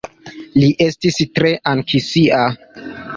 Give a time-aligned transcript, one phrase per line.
[0.61, 2.41] Li estis tre anksia.